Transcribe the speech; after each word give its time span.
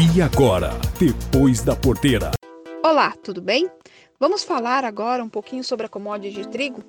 E 0.00 0.22
agora, 0.22 0.70
depois 0.96 1.60
da 1.60 1.74
porteira. 1.74 2.30
Olá, 2.84 3.16
tudo 3.20 3.42
bem? 3.42 3.68
Vamos 4.20 4.44
falar 4.44 4.84
agora 4.84 5.24
um 5.24 5.28
pouquinho 5.28 5.64
sobre 5.64 5.86
a 5.86 5.88
commodity 5.88 6.42
de 6.42 6.48
trigo. 6.48 6.84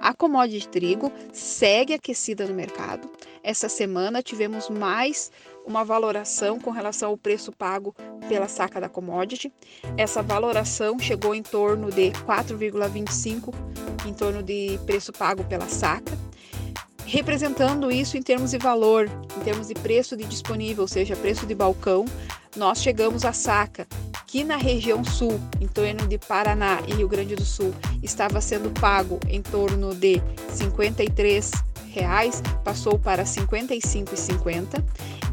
A 0.00 0.14
commodity 0.14 0.60
de 0.60 0.68
trigo 0.68 1.12
segue 1.32 1.92
aquecida 1.92 2.46
no 2.46 2.54
mercado. 2.54 3.10
Essa 3.42 3.68
semana 3.68 4.22
tivemos 4.22 4.70
mais 4.70 5.28
uma 5.66 5.84
valoração 5.84 6.60
com 6.60 6.70
relação 6.70 7.10
ao 7.10 7.18
preço 7.18 7.50
pago 7.50 7.96
pela 8.28 8.46
saca 8.46 8.80
da 8.80 8.88
commodity. 8.88 9.52
Essa 9.96 10.22
valoração 10.22 11.00
chegou 11.00 11.34
em 11.34 11.42
torno 11.42 11.90
de 11.90 12.12
4,25 12.12 13.52
em 14.06 14.14
torno 14.14 14.40
de 14.40 14.78
preço 14.86 15.12
pago 15.12 15.42
pela 15.42 15.66
saca 15.66 16.16
representando 17.12 17.92
isso 17.92 18.16
em 18.16 18.22
termos 18.22 18.52
de 18.52 18.58
valor, 18.58 19.06
em 19.36 19.40
termos 19.44 19.68
de 19.68 19.74
preço 19.74 20.16
de 20.16 20.24
disponível, 20.24 20.80
ou 20.80 20.88
seja, 20.88 21.14
preço 21.14 21.44
de 21.44 21.54
balcão, 21.54 22.06
nós 22.56 22.82
chegamos 22.82 23.26
à 23.26 23.34
saca, 23.34 23.86
que 24.26 24.42
na 24.42 24.56
região 24.56 25.04
sul, 25.04 25.38
em 25.60 25.68
torno 25.68 26.08
de 26.08 26.16
Paraná 26.16 26.80
e 26.88 26.94
Rio 26.94 27.06
Grande 27.06 27.36
do 27.36 27.44
Sul, 27.44 27.74
estava 28.02 28.40
sendo 28.40 28.70
pago 28.80 29.20
em 29.28 29.42
torno 29.42 29.94
de 29.94 30.14
R$ 30.14 30.22
53 30.48 31.50
passou 32.64 32.98
para 32.98 33.22
R$ 33.22 33.28
55,50 33.28 34.82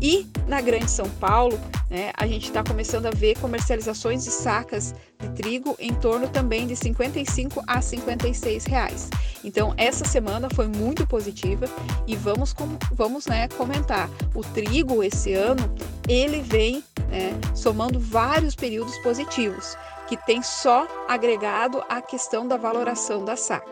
e 0.02 0.28
na 0.48 0.62
Grande 0.62 0.90
São 0.90 1.10
Paulo, 1.10 1.60
né, 1.90 2.12
a 2.16 2.26
gente 2.26 2.48
está 2.48 2.64
começando 2.64 3.06
a 3.06 3.12
ver 3.12 3.38
comercializações 3.40 4.24
de 4.24 4.32
sacas 4.32 4.96
de 5.20 5.30
trigo 5.30 5.76
em 5.78 5.94
torno 5.94 6.30
também 6.30 6.66
de 6.66 6.76
55 6.76 7.62
a 7.68 7.82
56 7.82 8.66
reais. 8.66 9.10
Então 9.44 9.74
essa 9.78 10.06
semana 10.06 10.48
foi 10.54 10.68
muito 10.68 11.06
positiva 11.06 11.66
e 12.08 12.16
vamos 12.16 12.56
vamos 12.94 13.26
né, 13.28 13.48
comentar. 13.50 14.10
O 14.34 14.42
trigo 14.42 15.04
esse 15.04 15.34
ano 15.34 15.70
ele 16.08 16.42
vem 16.42 16.84
né, 17.10 17.38
somando 17.54 18.00
vários 18.00 18.56
períodos 18.56 18.98
positivos 19.00 19.78
que 20.08 20.18
tem 20.18 20.42
só 20.42 20.88
agregado 21.08 21.84
a 21.88 22.02
questão 22.02 22.48
da 22.48 22.58
valoração 22.58 23.24
da 23.24 23.36
saca. 23.36 23.70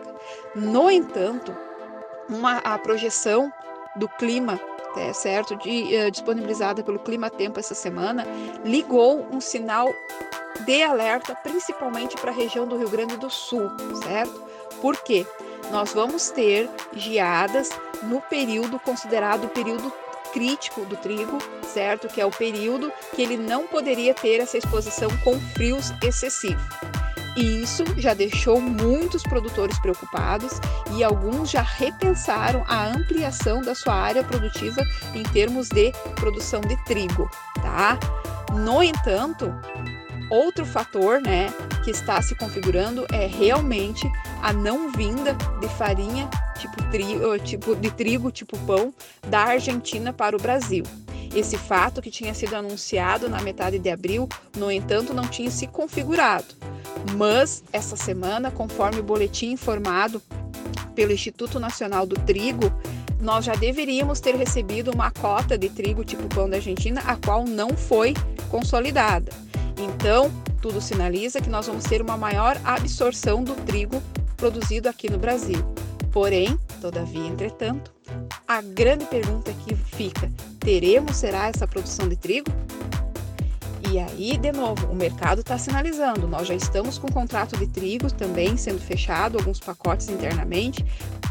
No 0.55 0.91
entanto, 0.91 1.55
uma, 2.29 2.57
a 2.59 2.77
projeção 2.77 3.51
do 3.95 4.07
clima 4.07 4.59
é, 4.97 5.13
certo, 5.13 5.55
de, 5.57 5.95
uh, 5.95 6.11
disponibilizada 6.11 6.83
pelo 6.83 6.99
Clima 6.99 7.29
Tempo 7.29 7.59
essa 7.59 7.75
semana, 7.75 8.25
ligou 8.63 9.27
um 9.31 9.39
sinal 9.39 9.93
de 10.65 10.83
alerta, 10.83 11.35
principalmente 11.35 12.15
para 12.15 12.31
a 12.31 12.33
região 12.33 12.67
do 12.67 12.77
Rio 12.77 12.89
Grande 12.89 13.15
do 13.17 13.29
Sul, 13.29 13.69
certo? 14.03 14.43
Por 14.81 14.97
quê? 14.97 15.25
Nós 15.71 15.93
vamos 15.93 16.29
ter 16.29 16.69
geadas 16.93 17.69
no 18.03 18.21
período 18.21 18.79
considerado 18.79 19.45
o 19.45 19.49
período 19.49 19.91
crítico 20.33 20.81
do 20.85 20.95
trigo, 20.97 21.37
certo? 21.63 22.07
Que 22.07 22.21
é 22.21 22.25
o 22.25 22.31
período 22.31 22.91
que 23.15 23.21
ele 23.21 23.37
não 23.37 23.67
poderia 23.67 24.13
ter 24.13 24.39
essa 24.39 24.57
exposição 24.57 25.09
com 25.23 25.39
frios 25.55 25.91
excessivos. 26.01 26.63
E 27.37 27.61
isso 27.61 27.83
já 27.97 28.15
deixou 28.15 28.59
muitos 28.59 29.21
produtores 29.21 29.77
preocupados 29.77 30.59
e 30.95 31.03
alguns 31.03 31.51
já 31.51 31.61
repensaram 31.61 32.63
a 32.67 32.87
ampliação 32.87 33.61
da 33.61 33.75
sua 33.75 33.93
área 33.93 34.23
produtiva 34.23 34.81
em 35.13 35.21
termos 35.21 35.69
de 35.69 35.91
produção 36.15 36.61
de 36.61 36.75
trigo, 36.85 37.29
tá? 37.61 37.99
No 38.53 38.81
entanto, 38.81 39.53
outro 40.31 40.65
fator, 40.65 41.21
né, 41.21 41.53
que 41.83 41.91
está 41.91 42.19
se 42.23 42.33
configurando 42.33 43.05
é 43.13 43.27
realmente 43.27 44.11
a 44.41 44.51
não 44.51 44.91
vinda 44.91 45.35
de 45.59 45.69
farinha 45.69 46.27
tipo, 46.57 46.83
tri, 46.89 47.05
tipo 47.43 47.75
de 47.75 47.91
trigo 47.91 48.31
tipo 48.31 48.57
pão 48.65 48.91
da 49.27 49.41
Argentina 49.41 50.11
para 50.11 50.35
o 50.35 50.41
Brasil. 50.41 50.83
Esse 51.35 51.55
fato 51.55 52.01
que 52.01 52.09
tinha 52.09 52.33
sido 52.33 52.55
anunciado 52.55 53.29
na 53.29 53.41
metade 53.41 53.77
de 53.77 53.89
abril, 53.91 54.27
no 54.55 54.71
entanto, 54.71 55.13
não 55.13 55.27
tinha 55.27 55.51
se 55.51 55.67
configurado. 55.67 56.55
Mas 57.15 57.63
essa 57.71 57.95
semana, 57.95 58.51
conforme 58.51 58.99
o 58.99 59.03
boletim 59.03 59.51
informado 59.51 60.21
pelo 60.95 61.11
Instituto 61.11 61.59
Nacional 61.59 62.05
do 62.05 62.15
Trigo, 62.15 62.71
nós 63.19 63.45
já 63.45 63.53
deveríamos 63.53 64.19
ter 64.19 64.35
recebido 64.35 64.91
uma 64.91 65.11
cota 65.11 65.57
de 65.57 65.69
trigo 65.69 66.03
tipo 66.03 66.27
pão 66.27 66.49
da 66.49 66.57
Argentina, 66.57 67.01
a 67.05 67.15
qual 67.15 67.45
não 67.45 67.69
foi 67.69 68.13
consolidada. 68.49 69.31
Então, 69.77 70.31
tudo 70.61 70.81
sinaliza 70.81 71.41
que 71.41 71.49
nós 71.49 71.67
vamos 71.67 71.83
ter 71.83 72.01
uma 72.01 72.17
maior 72.17 72.59
absorção 72.63 73.43
do 73.43 73.53
trigo 73.65 74.01
produzido 74.35 74.87
aqui 74.89 75.09
no 75.09 75.17
Brasil. 75.17 75.63
Porém, 76.11 76.57
todavia, 76.81 77.27
entretanto, 77.27 77.91
a 78.47 78.61
grande 78.61 79.05
pergunta 79.05 79.53
que 79.53 79.75
fica: 79.75 80.31
teremos 80.59 81.17
será 81.17 81.47
essa 81.47 81.67
produção 81.67 82.07
de 82.07 82.15
trigo? 82.15 82.51
E 83.89 83.99
aí, 83.99 84.37
de 84.37 84.51
novo, 84.51 84.87
o 84.87 84.95
mercado 84.95 85.39
está 85.39 85.57
sinalizando. 85.57 86.27
Nós 86.27 86.47
já 86.47 86.53
estamos 86.53 86.97
com 86.97 87.07
contrato 87.07 87.55
de 87.55 87.67
trigo 87.67 88.11
também 88.11 88.57
sendo 88.57 88.81
fechado, 88.81 89.37
alguns 89.37 89.59
pacotes 89.59 90.09
internamente, 90.09 90.85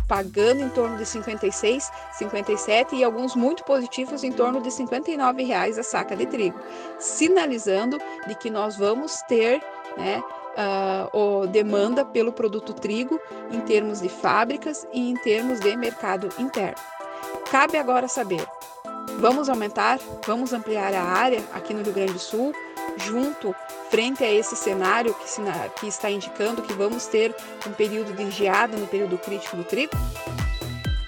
pagando 0.08 0.62
em 0.62 0.68
torno 0.70 0.96
de 0.96 1.04
56, 1.04 1.90
57 2.14 2.96
e 2.96 3.04
alguns 3.04 3.34
muito 3.34 3.62
positivos 3.64 4.24
em 4.24 4.32
torno 4.32 4.62
de 4.62 4.70
59 4.70 5.42
reais 5.42 5.78
a 5.78 5.82
saca 5.82 6.16
de 6.16 6.24
trigo, 6.26 6.58
sinalizando 6.98 7.98
de 8.26 8.34
que 8.34 8.48
nós 8.48 8.76
vamos 8.76 9.20
ter, 9.28 9.60
né, 9.96 10.22
uh, 11.12 11.46
demanda 11.48 12.06
pelo 12.06 12.32
produto 12.32 12.72
trigo 12.72 13.20
em 13.50 13.60
termos 13.60 14.00
de 14.00 14.08
fábricas 14.08 14.86
e 14.94 15.10
em 15.10 15.14
termos 15.14 15.60
de 15.60 15.76
mercado 15.76 16.28
interno. 16.38 16.76
Cabe 17.50 17.76
agora 17.76 18.08
saber 18.08 18.46
Vamos 19.18 19.48
aumentar, 19.48 19.98
vamos 20.26 20.52
ampliar 20.52 20.92
a 20.92 21.02
área 21.02 21.42
aqui 21.54 21.72
no 21.72 21.82
Rio 21.82 21.92
Grande 21.92 22.12
do 22.12 22.18
Sul, 22.18 22.52
junto, 22.98 23.54
frente 23.90 24.22
a 24.22 24.30
esse 24.30 24.54
cenário 24.54 25.14
que, 25.14 25.28
se, 25.28 25.40
que 25.80 25.86
está 25.86 26.10
indicando 26.10 26.60
que 26.62 26.74
vamos 26.74 27.06
ter 27.06 27.34
um 27.66 27.72
período 27.72 28.12
de 28.12 28.30
geada 28.30 28.76
no 28.76 28.86
período 28.86 29.16
crítico 29.16 29.56
do 29.56 29.64
trigo? 29.64 29.92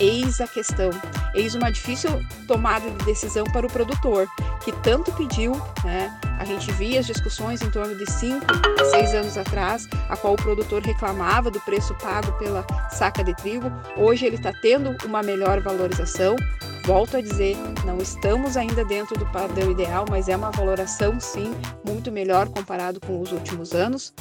Eis 0.00 0.41
a 0.41 0.47
questão, 0.47 0.91
eis 1.34 1.54
uma 1.54 1.70
difícil 1.70 2.10
tomada 2.47 2.88
de 2.88 3.04
decisão 3.04 3.44
para 3.44 3.66
o 3.66 3.70
produtor, 3.70 4.26
que 4.64 4.72
tanto 4.80 5.12
pediu, 5.12 5.52
né? 5.84 6.16
A 6.38 6.44
gente 6.44 6.70
via 6.72 7.00
as 7.00 7.06
discussões 7.06 7.60
em 7.62 7.70
torno 7.70 7.97
de 7.97 8.10
5 8.10 8.47
a 8.80 8.84
6 8.84 9.14
anos 9.14 9.36
atrás, 9.36 9.88
a 10.08 10.16
qual 10.16 10.34
o 10.34 10.36
produtor 10.36 10.82
reclamava 10.82 11.50
do 11.50 11.60
preço 11.60 11.94
pago 11.97 12.32
pela 12.38 12.64
saca 12.91 13.24
de 13.24 13.34
trigo. 13.34 13.72
Hoje 13.97 14.24
ele 14.24 14.36
está 14.36 14.52
tendo 14.52 14.97
uma 15.04 15.20
melhor 15.20 15.60
valorização, 15.60 16.36
Volto 16.84 17.16
a 17.16 17.21
dizer, 17.21 17.56
não 17.84 17.99
estamos 17.99 18.56
ainda 18.56 18.84
dentro 18.84 19.19
do 19.19 19.27
padrão 19.27 19.71
ideal, 19.71 20.05
mas 20.09 20.28
é 20.28 20.37
uma 20.37 20.50
valoração 20.50 21.21
sim 21.21 21.53
muito 21.87 22.11
melhor 22.11 22.49
comparado 22.49 22.99
com 23.00 23.21
os 23.21 23.33
últimos 23.33 23.72
anos. 23.72 24.15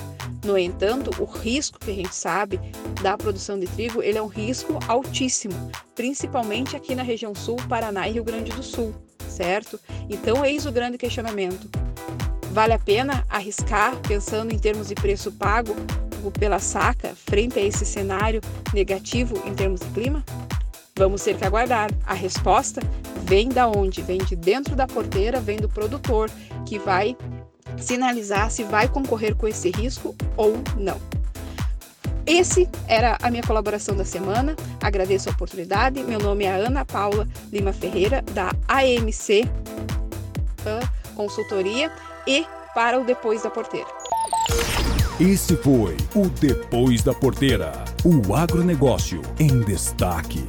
No 0.44 0.58
entanto, 0.58 1.12
o 1.22 1.26
risco 1.26 1.80
que 1.80 1.92
a 1.92 1.96
gente 1.96 2.14
sabe 2.14 2.60
da 3.02 3.18
produção 3.18 3.60
de 3.60 3.68
trigo, 3.68 4.02
ele 4.02 4.18
é 4.18 4.22
um 4.22 4.28
risco 4.28 4.80
altíssimo, 4.88 5.56
principalmente 5.96 6.76
aqui 6.76 6.94
na 6.94 7.04
região 7.04 7.34
sul, 7.34 7.58
Paraná 7.70 8.08
e 8.08 8.14
Rio 8.14 8.24
Grande 8.24 8.52
do 8.52 8.64
Sul, 8.64 8.94
certo? 9.30 9.80
Então, 10.10 10.46
eis 10.46 10.66
o 10.66 10.72
grande 10.72 10.98
questionamento. 10.98 11.70
Vale 12.52 12.74
a 12.74 12.80
pena 12.80 13.26
arriscar 13.30 13.96
pensando 14.08 14.54
em 14.54 14.60
termos 14.60 14.88
de 14.88 14.96
preço 14.96 15.32
pago 15.32 15.76
pela 16.40 16.60
saca 16.60 17.14
frente 17.16 17.58
a 17.60 17.62
esse 17.62 17.86
cenário 17.86 18.42
negativo 18.74 19.42
em 19.46 19.54
termos 19.54 19.80
de 19.80 19.88
clima? 19.88 20.24
Vamos 20.98 21.22
ter 21.22 21.38
que 21.38 21.46
aguardar. 21.46 21.92
A 22.06 22.14
resposta 22.14 22.82
vem 23.24 23.50
da 23.50 23.68
onde? 23.68 24.02
Vem 24.02 24.18
de 24.18 24.36
dentro 24.36 24.76
da 24.76 24.88
porteira, 24.88 25.40
vem 25.40 25.58
do 25.58 25.70
produtor, 25.70 26.30
que 26.66 26.80
vai 26.80 27.16
sinalizar 27.78 28.50
se 28.50 28.64
vai 28.64 28.88
concorrer 28.88 29.36
com 29.36 29.48
esse 29.48 29.70
risco 29.70 30.16
ou 30.36 30.56
não. 30.76 31.00
Esse 32.26 32.68
era 32.88 33.18
a 33.22 33.30
minha 33.30 33.44
colaboração 33.44 33.96
da 33.96 34.04
semana. 34.04 34.56
Agradeço 34.82 35.30
a 35.30 35.32
oportunidade. 35.32 36.04
Meu 36.04 36.20
nome 36.20 36.44
é 36.44 36.50
Ana 36.50 36.84
Paula 36.84 37.28
Lima 37.54 37.72
Ferreira, 37.72 38.22
da 38.34 38.52
AMC 38.68 39.48
Consultoria 41.16 41.92
e 42.28 42.46
para 42.76 43.00
o 43.00 43.06
Depois 43.06 43.44
da 43.44 43.50
Porteira. 43.50 43.88
Esse 45.20 45.56
foi 45.58 45.96
o 46.14 46.28
Depois 46.28 47.02
da 47.02 47.14
Porteira, 47.14 47.72
o 48.04 48.36
agronegócio 48.36 49.22
em 49.40 49.62
destaque. 49.62 50.46